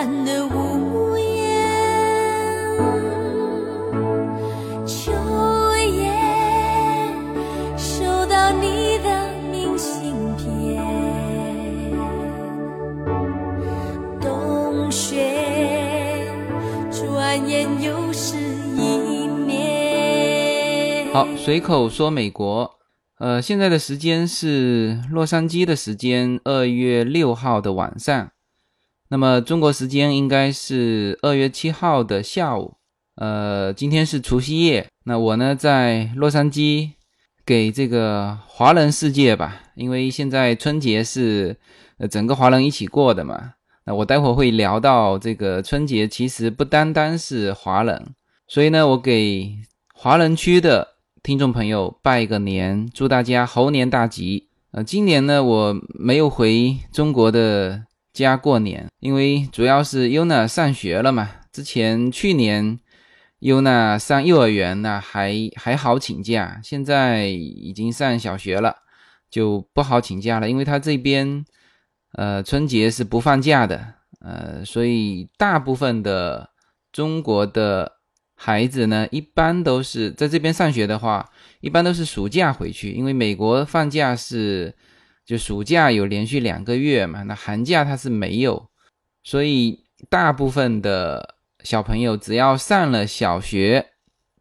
[0.00, 1.60] 孤单的屋檐，
[4.86, 5.12] 秋
[5.76, 6.10] 叶
[7.76, 10.82] 收到你的明信片，
[14.22, 16.32] 冬雪
[16.90, 18.38] 转眼又是
[18.78, 21.08] 一年。
[21.12, 22.78] 好，随口说美国。
[23.18, 28.30] 呃，现在的时间是洛杉矶的时间，二月六号的晚上。
[29.12, 32.76] 那么中国时间应该是二月七号的下午。
[33.16, 34.86] 呃，今天是除夕夜。
[35.04, 36.90] 那我呢，在洛杉矶
[37.44, 41.56] 给这个华人世界吧，因为现在春节是
[41.98, 43.54] 呃整个华人一起过的嘛。
[43.84, 48.14] 那我待会会聊到这个春节，其实不单单是华人，
[48.46, 49.56] 所以呢，我给
[49.92, 50.86] 华人区的
[51.20, 54.46] 听众朋友拜个年，祝大家猴年大吉。
[54.70, 61.30] 呃，今年呢，我没有回中国的家过年，因为主要是 Yuna 上学了嘛。
[61.52, 62.78] 之前去年
[63.40, 68.76] Yuna 上幼儿园呢，还还好请假，现在已经上小学了，
[69.30, 71.44] 就不好请假了，因为他这边
[72.12, 76.50] 呃春节是不放假的，呃，所以大部分的
[76.92, 77.92] 中国的
[78.34, 81.30] 孩子呢，一般都是在这边上学的话，
[81.60, 84.74] 一般都是暑假回去，因为美国放假是
[85.30, 88.68] 就暑假有连续两个月嘛，那寒假它是没有，
[89.22, 93.90] 所以大部分的小朋友只要上了小学，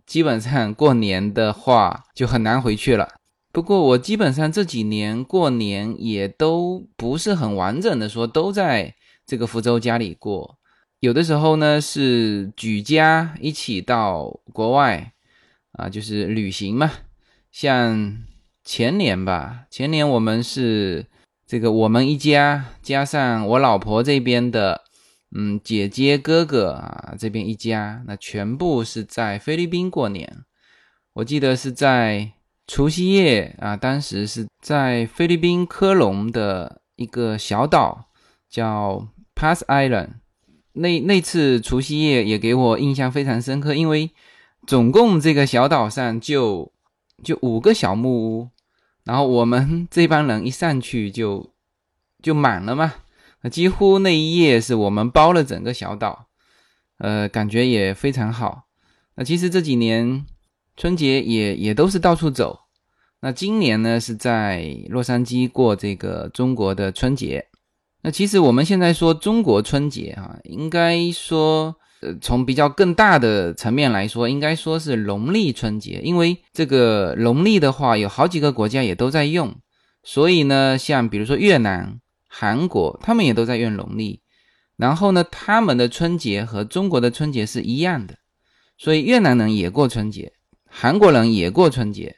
[0.08, 3.08] 基本上过年的话就很难回去了。
[3.52, 8.96] 不过我基本上这几年过年也都不是很完整的说都在
[9.28, 10.58] 这个福州家里过，
[11.02, 15.14] 有的时候呢是举家一起到国外
[15.74, 16.92] 啊，就是旅行嘛。
[17.52, 18.18] 像
[18.72, 21.08] 前年吧，前年我们是
[21.48, 24.84] 这个我们一家加上我老婆这边的，
[25.36, 30.46] 嗯，姐姐哥哥啊这边一家，那全部是在菲律宾过年。
[31.14, 32.34] 我记得是在
[32.68, 38.10] 除夕夜啊，当时是在菲律宾科隆的一个小岛
[38.48, 40.10] 叫 Pass Island。
[40.74, 44.12] 那那次除夕夜也给我印象非常深刻，因为
[44.68, 46.72] 总共这个小岛上就
[47.24, 48.50] 就五个小木屋，
[49.10, 51.52] 然后我们这帮人一上去就
[52.22, 52.94] 就满了嘛，
[53.50, 56.28] 几乎那一夜是我们包了整个小岛，
[57.00, 58.68] 呃，感觉也非常好。
[59.16, 60.28] 那其实这几年
[60.78, 62.60] 春节也也都是到处走，
[63.22, 67.48] 那今年呢是在洛杉矶过这个中国的春节。
[68.04, 79.54] 那其实我们现在说中国春节啊，应该说，呃，从比较更大的层面来说，应该说是农历春节，因为这个农历的话，有好几个国家也都在用，
[80.04, 84.22] 所以呢，像比如说越南、韩国，他们也都在用农历，
[84.78, 88.16] 然后呢，他们的春节和中国的春节是一样的，
[88.78, 90.32] 所以越南人也过春节，
[90.70, 92.18] 韩国人也过春节，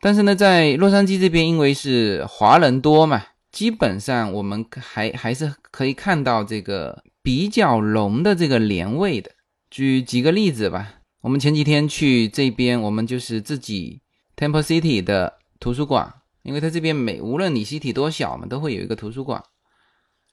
[0.00, 3.22] 但是呢，在洛杉矶这边，因为是华人多嘛。
[3.52, 9.30] 基本上我们还还是可以看到这个比较浓的这个年味的。
[9.70, 14.02] 举几个例子吧，我们前几天去这边，我们就是自己
[14.36, 16.12] Temple City 的图书馆，
[16.42, 19.40] 因为它这边每无论你 city 多小嘛，都会有一个图书馆。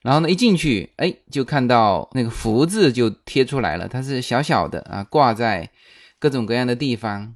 [0.01, 5.69] 然后呢，一进去，哎，就看到那个福字就贴出来了，它是小小的啊，挂在
[6.17, 7.35] 各种各样的地方。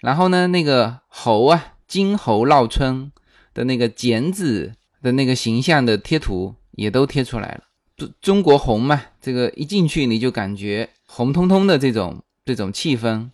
[0.00, 3.12] 然后呢，那个猴啊，金猴闹春
[3.52, 4.72] 的那个剪纸。
[5.04, 7.64] 的那个形象的贴图也都贴出来了，
[7.96, 13.30] 中中国红嘛，这个一进去你就感觉红彤彤的这种这种气氛。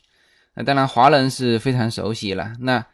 [0.55, 2.85] 那当然华人是非常熟悉了，那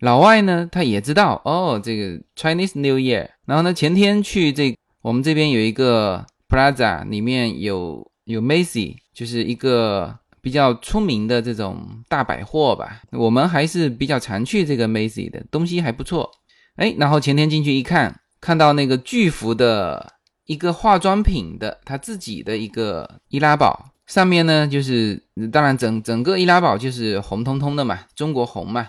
[0.00, 3.28] 老外呢他也知道哦，这个 Chinese New Year。
[3.46, 13.00] 然后呢前天去这我们这边有一个 Plaza，里面有有 Macy，就是一个比较出名的这种大百货吧。
[13.12, 16.30] 我们还是比较常去这个 Macy 的东西还不错。
[16.74, 20.14] 哎，然后前天进去一看，看到那个巨幅的
[20.46, 25.22] 一个化妆品的他自己的一个易拉宝，上面呢就是
[25.52, 28.88] 当然整整个易拉宝就是红彤彤的嘛，中国红嘛，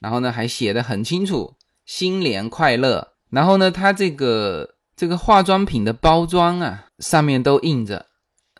[0.00, 1.54] 然后呢还写的很清楚，
[1.84, 3.12] 新年快乐。
[3.30, 8.06] 然后呢，它这个这个化妆品的包装啊，上面都印着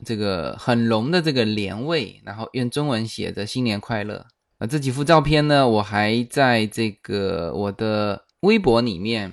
[0.04, 4.26] 这个很浓的这个年味，然后用中文写着新年快乐。
[4.58, 8.22] 啊，这几幅照片呢，我还在这个我的。
[8.40, 9.32] 微博里面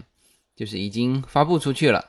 [0.56, 2.04] 就是已经发布出去了，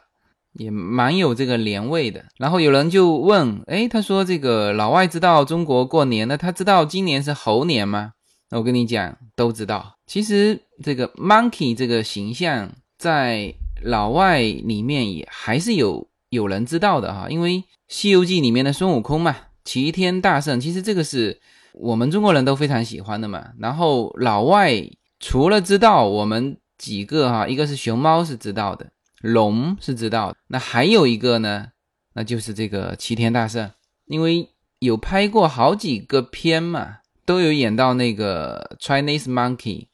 [0.55, 2.25] 也蛮有这个年味的。
[2.39, 8.12] 然后有人就问，哎，他说这个老外知道中国过年，那他知道今年是猴年吗？
[8.51, 9.95] 那我跟你讲，都知道。
[10.06, 17.59] 其实这个 monkey 这个形象在老外里面也还是有有人知道的哈，因为
[17.89, 19.35] 《西游记》里面的孙悟空嘛，
[19.65, 21.41] 齐天大圣，其实这个是
[21.73, 23.47] 我们中国人都非常喜欢的嘛。
[23.59, 24.83] 然后老外
[25.19, 28.91] 除了知道我们几个哈，一个是熊猫是知道的，
[29.25, 31.69] 龙是知道，那还有一个呢，
[32.12, 33.71] 那就是这个齐天大圣，
[34.06, 36.99] 因为有拍过好几个片嘛。
[37.26, 39.87] 都有演到那个 Chinese monkey，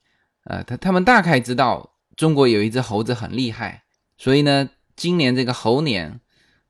[0.47, 3.85] 呃，他他们大概知道中国有一只猴子很厉害，
[4.19, 6.21] 所以呢，今年这个猴年，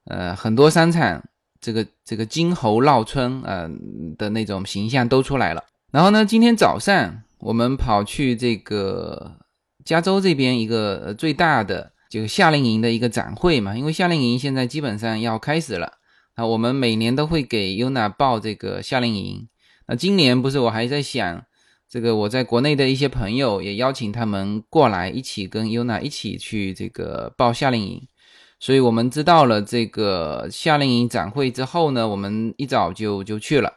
[0.05, 1.25] 呃，很多商场
[1.63, 3.71] 这个这个金猴闹春，呃
[4.19, 5.65] 的那种形象都出来了。
[5.91, 9.39] 然后呢，今天早上我们跑去这个
[9.83, 15.93] 加州这边一个最大的就夏令营的一个展会嘛，因为夏令营现在基本上要开始了，
[16.35, 19.49] 啊，我们每年都会给 Yuna 报这个夏令营。
[19.87, 21.45] 那今年不是我还在想，
[21.89, 28.09] 这个我在国内的一些朋友也邀请他们过来一起跟 Yuna 一起去这个报夏令营，
[28.59, 33.75] 所以我们知道了这个夏令营展会之后呢，我们一早就就去了。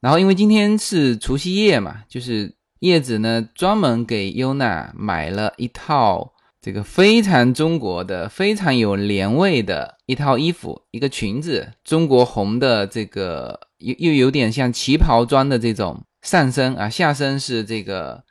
[0.00, 6.32] 然后因为今天是除夕夜嘛，就是叶子呢专门给 Yuna 买了一套
[6.66, 13.68] 这个非常中国的、非常有年味的一套衣服，一个裙子，中国红的这个。
[13.78, 18.24] 又又有点像旗袍装的这种上身啊，下身是这个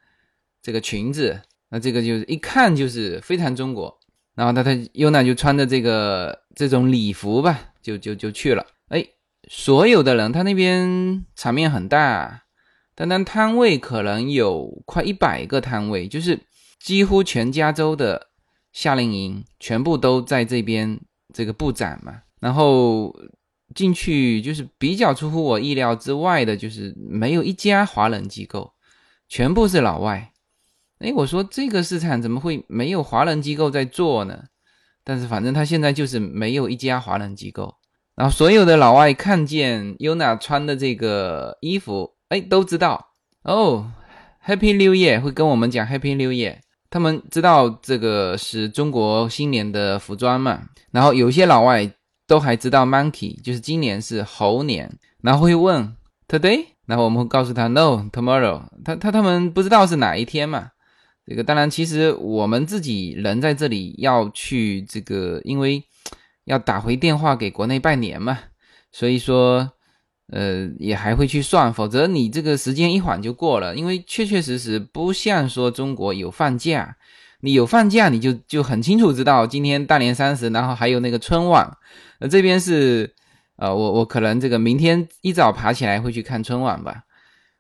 [0.62, 3.98] 这个裙子，那这个就是一看就是非常中国。
[4.34, 8.66] 然后他他优娜就穿着这个这种礼服吧，就就就去了。
[8.90, 9.06] 哎，
[9.48, 12.42] 所有的人，他那边场面很大，
[12.96, 16.42] 单单摊位可能有快一百个摊位，就是
[16.86, 18.28] 几乎全加州的
[18.72, 21.02] 夏令营全部都在这边
[21.34, 23.12] 这个布展嘛，然后。
[23.74, 28.72] 进去就是比较出乎我意料之外的，就是没有一家华人机构，
[29.28, 30.32] 全部是老外。
[31.00, 34.46] 哎，我说这个市场怎么会没有华人机构在做呢？
[35.04, 37.76] 但是反正他现在就是没有一家华人机构。
[38.16, 43.92] 然后所有的老外看见 Yuna 穿的这个衣服，哎，都知道哦
[44.46, 46.60] ，Happy New Year 会跟我们讲 Happy New Year，
[46.90, 50.62] 他们知道这个是中国新年的服装嘛。
[50.92, 51.92] 然后有些老外。
[52.28, 54.92] 都还知道 monkey 就是今年是猴年，
[55.22, 55.96] 然后会问
[56.28, 60.72] today，然后我们会告诉他 no tomorrow，他他他们不知道是哪一天嘛。
[61.28, 65.84] 这个当然，其实我们自己人在这里要去这个，因为
[66.46, 68.40] 要打回电话给国内拜年嘛，
[68.92, 69.74] 所以说
[70.32, 76.98] 呃也还会去算，否则你这个时间一晃就过了，因为确确实实不像说中国有放假。
[77.42, 81.78] 你有放假，你就就很清楚知道今天大年三十，然后还有那个春晚。
[82.20, 83.14] 呃，这边是，
[83.58, 87.04] 呃，我我可能这个明天一早爬起来会去看春晚吧。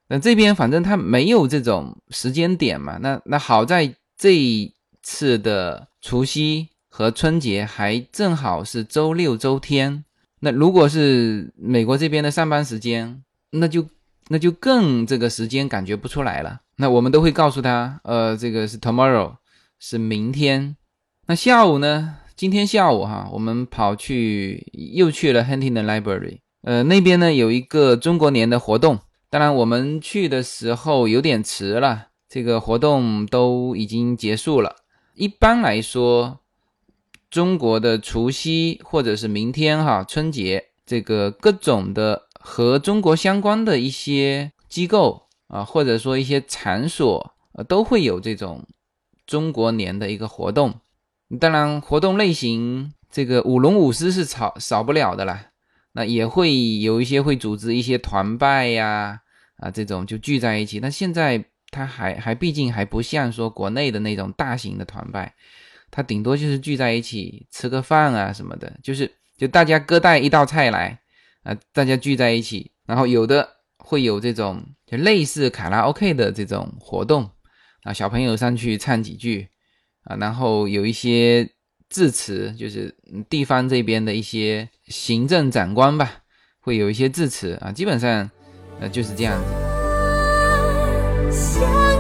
[0.07, 2.98] 那这边反正他没有这种时间点嘛。
[3.00, 10.03] 那那好在这一次的除夕和春节还正好是周六周天。
[10.45, 13.83] 那如果是美国这边的上班时间，那就
[14.27, 16.61] 那就更这个时间感觉不出来了。
[16.77, 19.37] 那我们都会告诉他，呃，这个是 tomorrow。
[19.79, 20.77] 是明天，
[21.27, 22.17] 那下午呢？
[22.35, 28.99] 今天下午哈，我们跑去又去了 Huntington Library，呃，那边呢有一个中国年的活动。
[29.29, 34.75] 当然，我们去的时候有点迟了，这个活动都已经结束了。
[35.13, 36.39] 一般来说，
[37.35, 48.65] 中国的除夕或者是明天哈春节，这个各种的和中国相关的一些机构啊，或者说一些场所，呃，都会有这种。
[49.27, 50.75] 中国年的一个活动，
[51.37, 55.47] 当然活动类型这个舞龙舞狮是少少不了的啦。
[55.91, 59.19] 那也会有一些会组织一些团拜呀，
[59.57, 60.79] 啊这种就聚在一起。
[60.79, 65.33] 那现在它还还毕竟还不像说国内的那种大型的团拜，
[65.95, 70.99] 它顶多就是聚在一起吃个饭啊什么的，就是就大家各带一道菜来
[71.43, 73.47] 啊，大家聚在一起，然后有的
[73.77, 77.29] 会有这种就类似卡拉 OK 的这种活动。
[77.83, 79.47] 啊，小朋友上去唱几句，
[80.03, 81.49] 啊，然后有一些
[81.87, 82.93] 致辞，就是
[83.29, 86.11] 地方这边的一些行政长官吧，
[86.59, 88.29] 会有一些致辞啊，基本上，
[88.81, 89.39] 呃，就是这样
[91.31, 91.94] 子。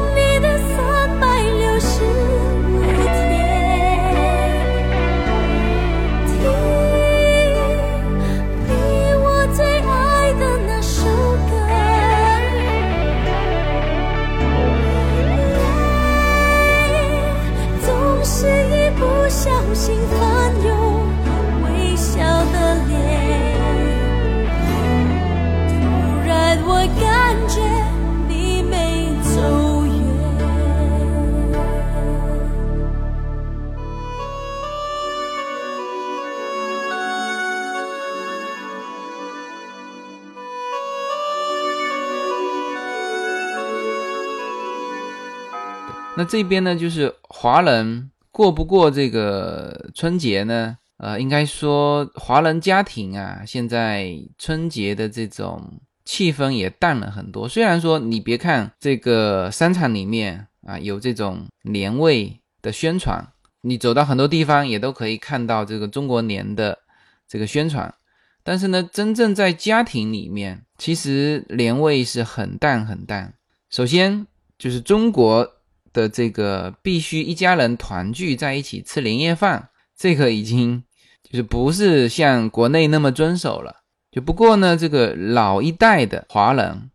[46.17, 50.77] 那这边呢，就是华人过不过这个春节呢？
[50.97, 57.49] 呃，应该说华人家庭啊，现在春节的这种气氛也淡了很多。
[57.49, 63.27] 虽然说你别看这个商场里面啊有这种年味的宣传，
[63.59, 66.79] 你走到很多地方也都可以看到这个中国年的
[67.27, 67.93] 这个宣传，
[68.41, 73.33] 但是呢，真正在家庭里面，其实年味是很淡很淡。
[73.69, 74.25] 首先
[74.57, 75.51] 就是中国。
[75.95, 80.83] 的这个必须一家人团聚在一起吃年夜饭，这个已经
[81.23, 83.77] 就是不是像国内那么遵守了。
[84.11, 86.91] 就不过呢，这个老一代的华人，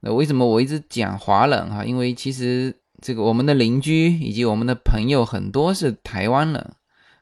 [0.00, 1.84] 那为什么我一直讲华人哈？
[1.84, 6.72] 因为其实这个我们的邻居以及我们的朋友很多是台湾人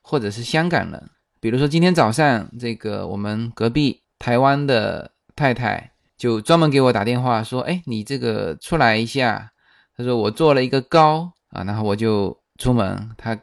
[0.03, 1.11] 或者是香港人。
[1.41, 9.53] 比如说今天早上，这个我们隔壁台湾的太太就专门给我打电话说：“哎，你这个出来一下。”
[9.97, 13.39] 他说我做了一个糕啊，然后我就出门，他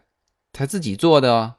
[0.51, 1.53] 他自己做的哦，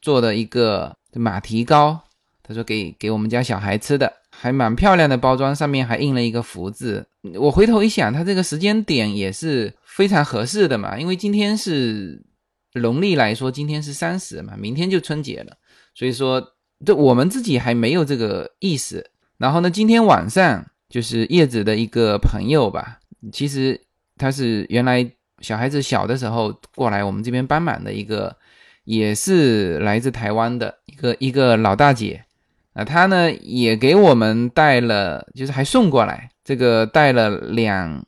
[0.00, 2.00] 做的一个马蹄糕。
[2.42, 7.06] 他说给给我们家小孩吃的，还蛮漂亮的包装，上面还印了一个福字。
[7.34, 12.24] 我回头一想，他这个时间点也是非常合适的嘛，因为今天是
[12.72, 15.58] 农历来说，今天是三十嘛，明天就春节了，
[15.94, 16.54] 所以说
[16.86, 19.10] 这我们自己还没有这个意识。
[19.36, 23.00] 然后呢，今天晚上就是叶子的一个朋友吧，
[23.30, 23.78] 其实。
[24.18, 25.08] 他是原来
[25.40, 28.36] 小孩子小的时候过来我们这边帮忙的一个，
[28.84, 32.24] 也是来自台湾的一个一个老大姐
[32.72, 38.04] 啊，她呢也给我们带了，就是还送过来这个带了两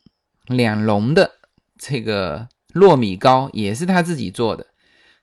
[0.47, 1.31] 两笼的
[1.77, 4.67] 这个糯米糕，也是她自己做的。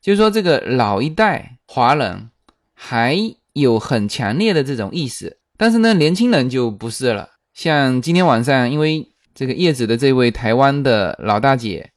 [0.00, 2.30] 就是说这个老一代华人
[2.72, 3.18] 还
[3.52, 7.28] 有很强烈的这种意识，但是呢年轻人就不是了。
[7.52, 9.06] 像今天晚上因为。
[9.38, 11.92] 这个叶子的这位台湾的老大姐，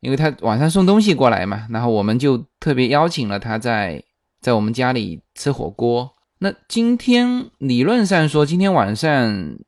[0.00, 4.02] 因为她晚上送东西过来嘛，然后我们就特别邀请了她在
[4.40, 6.10] 在我们家里吃火锅。
[6.38, 9.58] 那今天理论上说，今天晚上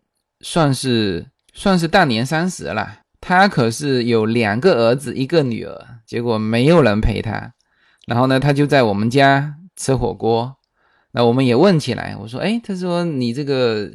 [0.40, 3.00] 算是算是大年三十了。
[3.20, 7.52] 她可是有两个儿子一个女儿，结果没有人陪她，
[8.06, 10.56] 然后呢，她就在我们家吃火锅。
[11.10, 13.92] 那我们也问起来，我说：“哎，他说你这个。”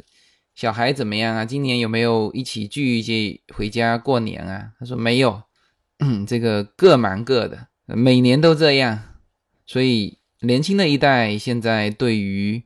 [0.58, 1.44] 小孩怎么样啊？
[1.44, 4.72] 今年有没有一起聚一聚回家过年啊？
[4.76, 5.40] 他说没有，
[6.26, 8.98] 这个各忙各的，每年都这样。
[9.64, 12.60] 所以年轻的一代现在对于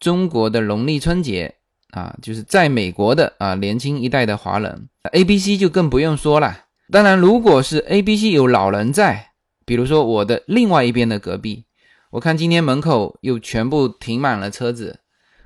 [0.00, 1.54] 中国的农历春节
[1.92, 6.64] 啊，就是在美国的啊年轻一代的华人，A、B、C 就更不用说了。
[6.90, 9.30] 当然，如果是 A、B、C 有老人在，
[9.64, 11.66] 比如说我的另外一边的隔壁，
[12.10, 14.98] 我看今天门口又全部停满了车子，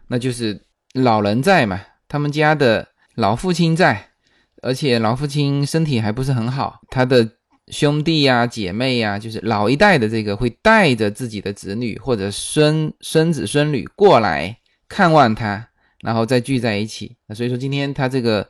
[0.06, 0.62] 那就是。
[0.92, 1.80] 老人在嘛？
[2.06, 4.10] 他们家的老父亲在，
[4.60, 6.80] 而且老父亲身体还不是很好。
[6.90, 7.26] 他的
[7.68, 14.58] 兄弟呀、姐妹呀，就是老一代的这个，会带着自己的子女或者孙孙子孙女过来
[14.88, 15.68] 看望他，
[16.02, 17.16] 然后再聚在一起。
[17.26, 18.46] 那所以说，今天他这个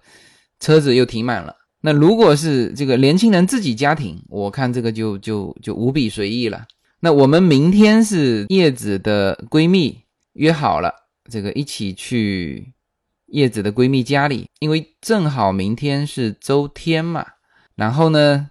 [0.58, 1.54] 车子又停满了。
[1.82, 6.64] 那如果是这个年轻人自己家庭，我看这个就就就无比随意了。
[6.98, 10.00] 那我们明天是叶子的闺蜜
[10.32, 10.92] 约好了。
[11.30, 12.72] 这个一起去
[13.26, 17.24] 叶子的闺蜜家里，因为正好明天是周天嘛。
[17.76, 18.50] 然后呢，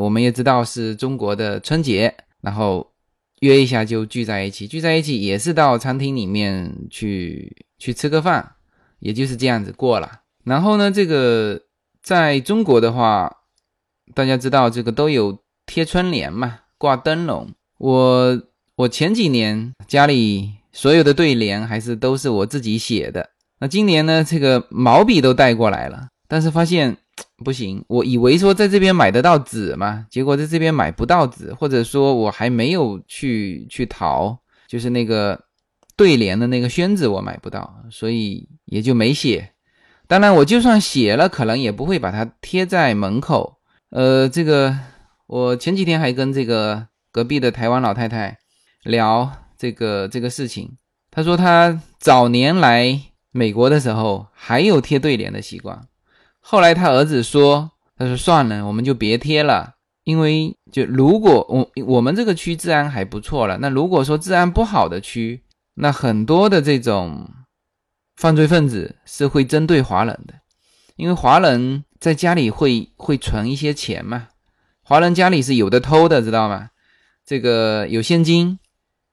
[0.00, 2.92] 我们也知道是中国的春节，然后
[3.40, 8.54] 约一下就聚在一起，聚在一起也是到餐厅里面去去吃个饭，
[9.00, 10.20] 也就是这样子过了。
[10.44, 11.60] 然后呢，这个
[12.02, 13.36] 在中国的话，
[14.14, 17.52] 大家知道这个都有贴春联嘛，挂灯笼。
[17.78, 18.42] 我
[18.76, 20.61] 我前几年家里。
[20.72, 23.28] 所有的对联还是都是我自己写的。
[23.58, 26.96] 那今年呢，这个毛笔都带过来了，但是发现
[27.44, 27.84] 不行。
[27.86, 34.36] 我以为说在这边买得到纸嘛，结果在这边买不到纸，或者说我还没有去去淘，
[34.66, 35.38] 就是那个
[35.96, 39.50] 对联的那个宣纸我买不到，所以也就没写。
[40.08, 43.58] 当然，我就算写了，可能也不会把它贴在门口。
[43.90, 44.76] 呃，这个
[45.26, 48.38] 我前几天还跟这个隔壁的台湾老太太
[48.82, 49.30] 聊。
[49.62, 50.76] 这个这个事情，
[51.08, 53.00] 他说他早年来
[53.30, 55.86] 美国的时候还有贴对联的习惯，
[56.40, 67.30] 后来他儿子说，他说算了，我们就别贴了，因为就如果我我们这个区治安还不错了，那如果说治安不好的区，那很多的这种
[68.16, 70.34] 犯罪分子是会针对华人的，
[70.96, 74.26] 因为华人在家里会会存一些钱嘛，
[74.82, 76.70] 华人家里是有的偷的，知道吗？
[77.24, 78.58] 这个有现金。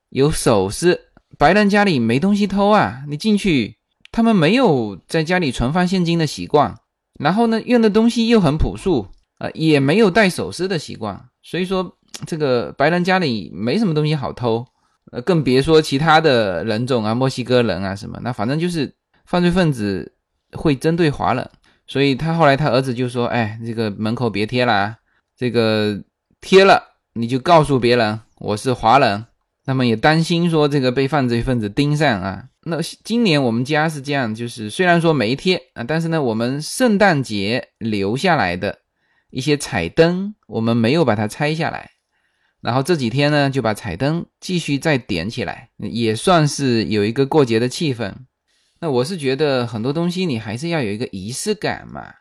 [0.10, 1.00] 有首饰，
[1.38, 3.04] 白人家里没东西偷啊！
[3.08, 3.78] 你进去，
[4.12, 6.75] 他们没有在家里存放现金的习惯。
[7.20, 14.66] 然后呢，用的东西又很朴素，呃，也没有戴首饰的习惯，所以说这个白人家里没什么东西好偷，
[15.12, 18.92] 呃，更别说其他的人种啊，墨西哥人啊什么，那反正就是
[19.25, 20.16] 犯罪分子
[20.54, 21.48] 会针对华人，
[21.86, 24.96] 所以他后来他儿子就说，哎，这个门口别贴了，
[25.38, 26.01] 这个
[26.42, 26.82] 贴了
[27.13, 29.25] 你就告诉别人我是华人。
[29.70, 32.46] 他们也担心说这个被犯罪分子盯上啊。
[32.64, 38.80] 那今年我们家是这样，就是虽然说没贴啊，但是呢，我们圣诞节留下来的
[39.30, 41.92] 一些彩灯，我们没有把它拆下来。
[42.62, 48.12] 然后这几天呢，就把彩灯继续再点起来，也算是有一个过节的气氛。
[48.80, 52.12] 那我是觉得很多东西你还是要有一个仪式感嘛。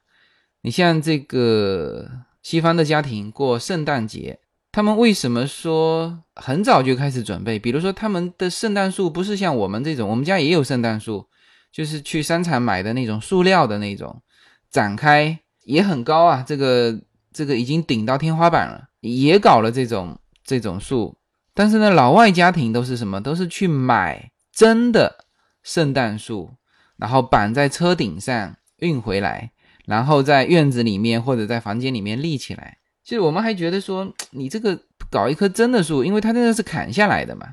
[0.60, 2.10] 你像这个
[2.42, 4.38] 西方的家庭过圣诞节。
[4.78, 7.58] 他们为什么说很早就开始准备？
[7.58, 11.26] 比如说，他们的圣诞树不是像我们这种，我们家也有圣诞树，
[11.72, 14.22] 就是去商场买的那种塑料的那种，
[14.70, 16.96] 展开也很高啊，这个
[17.32, 21.16] 这个已经顶到天花板了，也搞了这种这种树。
[21.54, 23.20] 但是呢，老外家庭都是什么？
[23.20, 25.24] 都是去买真的
[25.64, 26.52] 圣诞树，
[26.96, 29.50] 然后绑在车顶上运回来，
[29.86, 32.77] 然后在院子里面或者在房间里面立起来。
[33.08, 37.46] 其实我们还觉得说， 你这个搞一棵真的树，因为它真的是砍下来的嘛，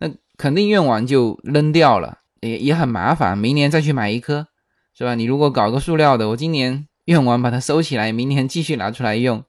[0.00, 4.48] 那肯定用完就扔掉了，也也很麻烦，明年再去买一棵，
[4.98, 5.14] 是吧？
[5.14, 9.44] 你如果搞个塑料的，我今年用完把它收起来，明年继续拿出来用，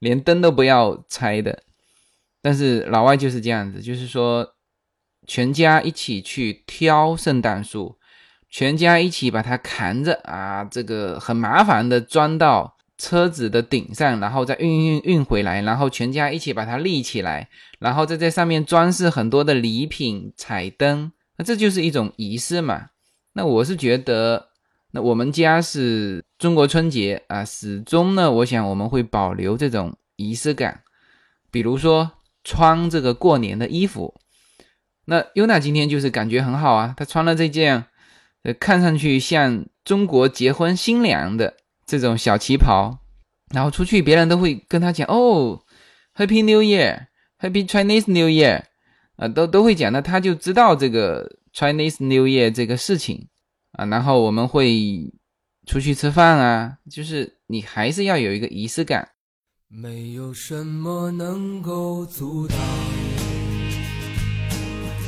[0.00, 1.62] 连灯都不要拆的。
[2.42, 4.54] 但是老外就是这样子，就是说
[5.28, 7.96] 全家一起去挑圣诞树，
[8.50, 12.74] 全家一起把它扛着啊，这个很麻烦的装到。
[12.98, 22.88] 车子的顶上，然后再运运运回来，然后全家一起把它立起来，然后再在上面装饰很多的礼品、彩灯，那这就是一种仪式嘛。
[23.34, 24.48] 那我是觉得，
[24.90, 30.82] 那我们家是中国春节啊，始终呢，我想我们会保留这种仪式感，
[31.52, 32.10] 比如说
[32.42, 34.12] 穿这个过年的衣服。
[35.04, 37.84] 那优娜今天就是感觉很好啊，她穿了这件，
[38.42, 41.57] 呃，看上去像中国结婚新娘的。
[41.88, 42.98] 这种小旗袍，
[43.54, 45.58] 然后出去，别人都会跟他讲哦
[46.14, 48.62] ，Happy New Year，Happy Chinese New Year，
[49.16, 53.28] 啊，都都会讲，那他就知道这个 Chinese New Year 这个事情
[53.72, 53.86] 啊。
[53.86, 55.10] 然后我们会
[55.66, 59.08] 出去吃饭啊，就是你还是要有一个仪式感。
[59.68, 62.58] 没有什么能够阻挡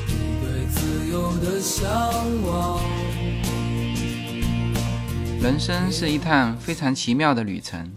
[0.08, 1.86] 你对自由的向
[2.42, 2.79] 往。
[5.42, 7.90] 人生是一趟非常奇妙的旅程，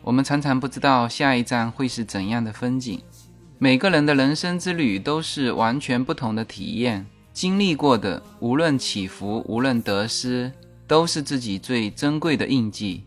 [0.00, 2.98] 我们常常不知道下一站会是怎样的风景。
[3.58, 10.50] 每个人的人生之旅都是完全不同的体验，经历过的无论起伏，无论得失，
[10.86, 13.04] 都是自己最珍贵的印记。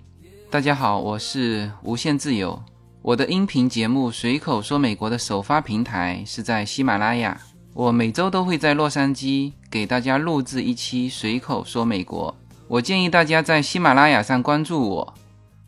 [0.51, 2.61] 大家好，我是无限自由，
[3.01, 7.35] 我的音频节目《随口说美国》的首发平台是在喜马拉雅，
[7.73, 12.31] 我每周都会在洛杉矶给大家录制一期《随口说美国》。
[12.71, 15.13] 我建议大家在喜马拉雅上关注我，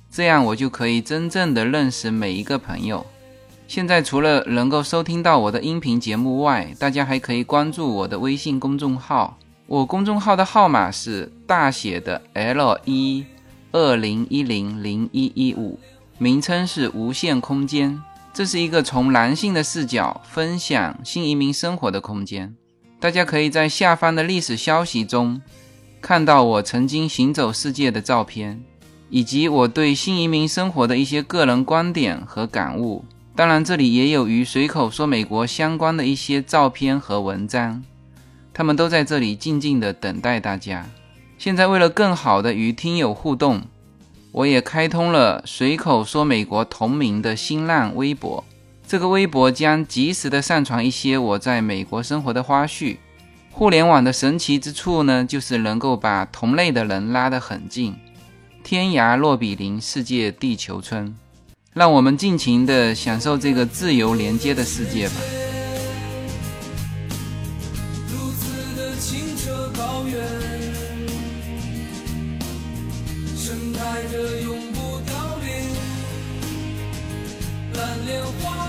[0.09, 3.05] 这样我就可以真正的认识每一个朋友。
[3.67, 9.37] 现在除了能够收听到我的音频节目外，大家还可以关注我的微信公众号。
[9.67, 13.25] 我公众号的号码是大写的 L 一
[13.73, 15.77] 二零一零零一一五，
[16.17, 18.01] 名称是无限空间。
[18.33, 22.55] 这是一个从男性的视角分享新移民生活的空间。
[23.01, 25.41] 大家可以在下方的历史消息中。
[26.03, 28.61] 看到我曾经行走世界的照片，
[29.09, 33.05] 以及我对新移民生活的一些个人观点和感悟。
[33.37, 37.81] 当然，这里也有与随口说美国相关的一些照片和文章，
[38.53, 40.85] 他们都在这里静静的等待大家。
[41.37, 43.61] 现在，为了更好的与听友互动，
[44.33, 48.43] 我也开通了随口说美国同名的新浪微博。
[48.85, 52.97] 这个微博将及时的上传一些我在美国生活的花絮。
[53.55, 57.95] 互联网的神奇之处呢，就是能够把同类的人拉得很近，
[58.63, 61.15] 天涯若比邻，世界地球村，
[61.71, 65.13] 让我们尽情的享受这个自由连接的世界吧。
[73.37, 75.13] 生态着永不凋
[75.43, 75.47] 零，
[77.75, 78.62] 蓝莲花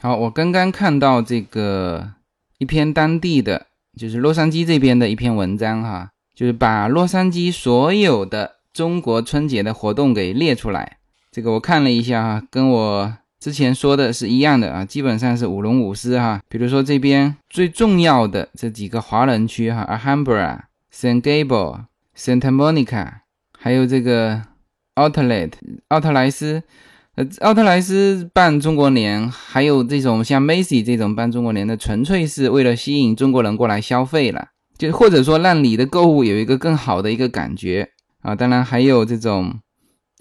[0.00, 2.12] 好，我刚刚看到这个
[2.58, 3.66] 一篇当地的，
[3.98, 10.98] 就是洛杉矶这边的一篇文章哈，就是把洛杉矶所有的中国春节的活动给列出来。
[11.32, 16.40] 这个我看了一下哈，跟我之前说的是一样的啊，基本上是舞龙舞狮哈。
[16.48, 20.60] 比如说这边最重要的这几个华人区哈，ahambra
[20.94, 23.14] San Gable、Santa Monica，
[23.58, 24.42] 还有这个
[24.94, 25.54] Outlet
[25.88, 26.62] 奥特莱斯。
[27.18, 37.88] 呃，奥特莱斯办中国年，还有这种像 Macy 这种办中国年的，纯粹是为了吸引中国人过来消费了，就或者说让你的购物有一个更好的一个感觉
[38.22, 38.36] 啊。
[38.36, 39.58] 当然还有这种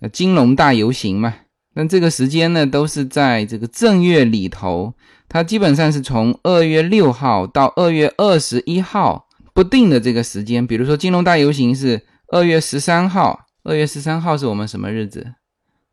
[0.01, 1.36] 呃金融大游行嘛，
[1.75, 4.95] 那这个时间呢都是在这个正月里头，
[5.29, 10.65] 它基本上是从二月六号到二月二十一号不定的这个时间。
[10.65, 15.33] 比如说金融大游行是二月十三号，二月十三号是我们什么日子？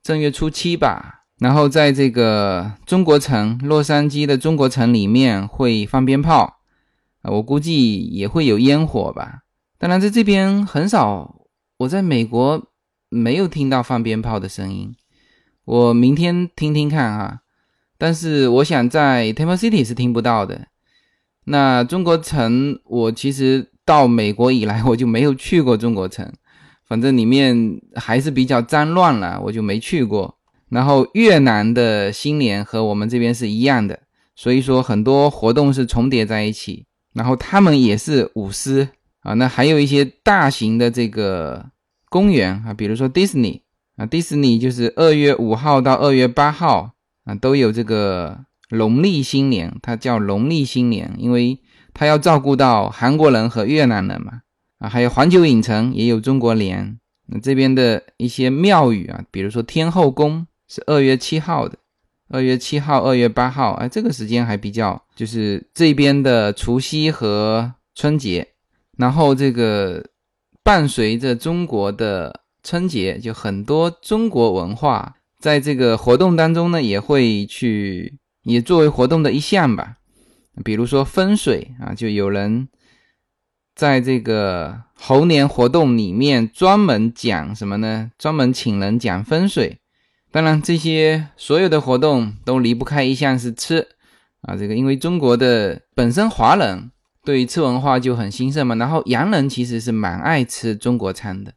[0.04, 6.58] 正月初七吧，然后在这个中国城，洛杉矶的中国城里面会放鞭炮，
[7.22, 9.44] 啊，我估计也会有烟火吧。
[9.78, 11.46] 当然，在这边很少，
[11.78, 12.70] 我在美国
[13.08, 14.94] 没有听到放鞭炮的声音。
[15.64, 17.40] 我明天听听看哈，
[17.96, 20.66] 但是我想在 Temple City 是听不到的。
[21.44, 26.30] 那中国城，我其实到美国以来我就没有去过中国城。
[26.86, 30.36] 反正里面还是比较脏乱了，我就没去过。
[30.68, 34.00] 然后越南的新年和我们这边是一样的，
[34.34, 36.86] 所以说很多活动是重叠在一起。
[37.12, 38.88] 然后他们也是舞狮
[39.20, 41.66] 啊，那还有一些大型的这个
[42.08, 43.62] 公园啊，比如说迪士尼
[43.96, 46.90] 啊，迪士尼就是二月五号到二月八号
[47.24, 51.60] 啊都有这个农历新年，它叫农历新年，因为
[51.92, 54.40] 它要照顾到韩国人和越南人嘛。
[54.88, 56.98] 还有环球影城也有中国联。
[57.26, 61.78] 那这边的一些庙宇啊，比如说天后宫是二月七号的，
[62.28, 68.46] 二月七号、二月八号，哎，这个时间还比较，就是这边的除夕和春节。
[68.98, 70.04] 然后这个
[70.62, 79.96] 伴随着中国的春节，就很多中国文化在这个活动当中呢，也会去，也作为活动的一项吧。
[80.62, 82.68] 比如说风水啊，就有人。
[83.74, 88.10] 在这个猴年活动里面，专门讲什么呢？
[88.16, 89.78] 专门请人讲风水。
[90.30, 93.86] 当然，这些所有的活动都离不开一项是吃
[94.42, 94.56] 啊。
[94.56, 96.90] 这个因为中国的本身华人
[97.24, 101.52] 对于吃文化就很兴盛嘛，然后洋人其实是蛮爱吃中国餐的，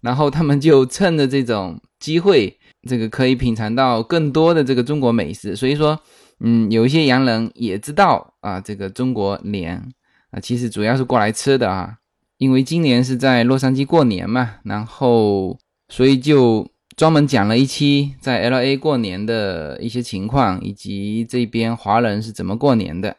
[0.00, 5.54] 然后他们就趁着这种机会，这个可以品尝到更多的这个中国美食。
[5.54, 6.00] 所以说，
[6.40, 9.92] 嗯，有一些洋人也知道啊，这个中国年。
[10.30, 11.98] 啊，其实主要是过来吃的啊，
[12.38, 23.16] 因为今年是在洛杉矶过年嘛，然后所以就专门讲了一期在 L A 过年的一些情况，以及这边华人是怎么过年的。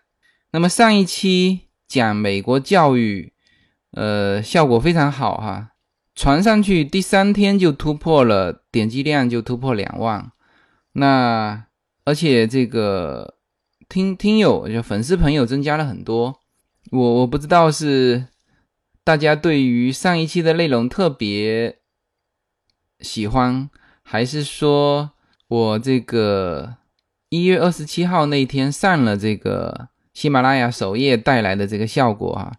[0.51, 3.33] 那么上一期讲美国教育，
[3.91, 5.71] 呃，效果非常好哈，
[6.15, 10.31] 传上去第三天就突破了点击量，就突破两万。
[10.93, 11.65] 那
[12.03, 13.35] 而且这个
[13.87, 16.40] 听听友就粉丝朋友增加了很多。
[16.89, 18.25] 我我不知道是
[19.03, 21.79] 大家对于上一期的内容特别
[22.99, 23.69] 喜欢，
[24.03, 25.11] 还是说
[25.47, 26.75] 我这个
[27.29, 32.53] 一月二十七号那天上了这个喜马拉雅首页带来的这个效果啊？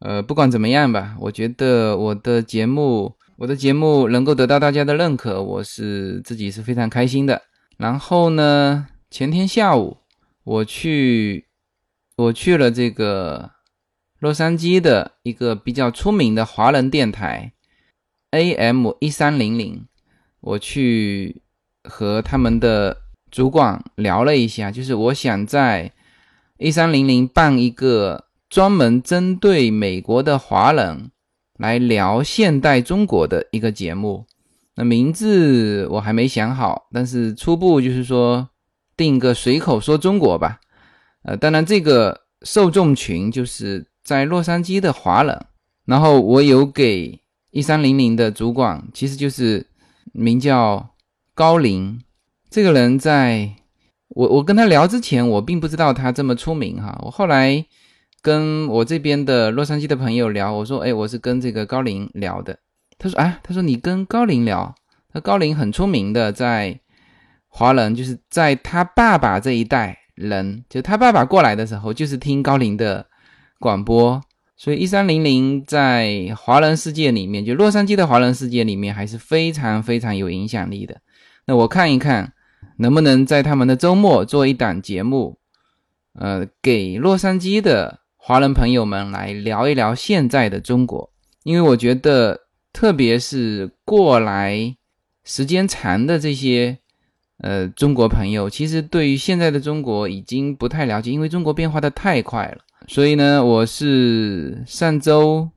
[0.00, 7.42] 呃，不管怎么样吧，我觉得我的节目，我的节目能够得到大家的认可，我是自己是非常开心的。
[7.76, 9.98] 然后呢，前天下午
[10.42, 11.46] 我去
[12.16, 13.57] 我去了这个。
[14.20, 17.52] 洛杉矶的一个比较出名的华人电台
[18.32, 19.86] ，AM 一三零零，
[20.40, 21.40] 我去
[21.84, 22.96] 和他们的
[23.30, 25.92] 主管聊了一下，就是我想在
[26.56, 31.12] 一三零零办一个专门针对美国的华人
[31.56, 34.26] 来聊现代中国的一个节目。
[34.74, 38.48] 那名字我还没想好，但是初步就是说
[38.96, 40.58] 定个随口说中国吧。
[41.22, 43.86] 呃，当然这个受众群就是。
[44.08, 45.38] 在洛杉矶的华人，
[45.84, 49.66] 然后我有给一三零零的主管，其实就是
[50.12, 50.94] 名叫
[51.34, 52.00] 高林
[52.48, 53.50] 这个人，在
[54.08, 56.98] 我我跟他聊之前，我并不知道他这么出名哈。
[57.04, 57.62] 我后来
[58.22, 62.58] 跟我这边的洛杉矶的朋友聊，我说：“哎，我是跟这个高林聊的。”
[62.96, 64.74] 他说：“啊，他说你跟高林聊，
[65.12, 66.80] 那高林很出名的，在
[67.48, 73.04] 华人，就是在他爸爸这一代人，就他爸爸过来的时候，就是听高林的。”
[73.58, 74.20] 广播，
[74.56, 81.00] 所以一三零零在华人世界里面，就洛杉矶的华人世界里面，还是非常非常有影响力的。
[81.46, 82.32] 那我看一看，
[82.78, 85.38] 能不能在他们的周末做一档节目，
[86.14, 91.10] 呃，给洛杉矶的华人朋友们来聊一聊现在的中国。
[91.44, 92.40] 因为我觉得，
[92.72, 94.76] 特别是过来
[95.24, 96.78] 时间长的这些
[97.38, 102.64] 呃中国朋友，其实对于现在的中国已经不太了解，因为中国变化的太快了。
[102.90, 105.50] 所以呢，我是上周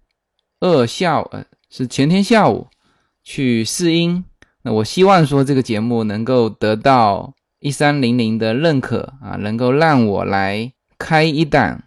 [0.60, 2.68] 二下午呃是前天下午
[3.24, 4.26] 去试音。
[4.64, 11.84] 那我希望说这个节目能够得到一三零零的认可啊，能够让我来开一档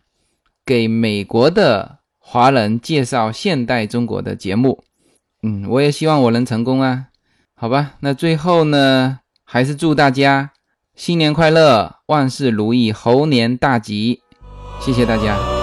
[0.64, 4.83] 给美国的华人介绍现代中国的节目。
[5.42, 7.09] 嗯，我也希望我能成功啊。
[7.54, 10.52] 好吧，那最后呢，还是祝大家
[10.96, 14.22] 新年快乐，万事如意，猴年大吉。
[14.80, 15.53] 谢谢大家。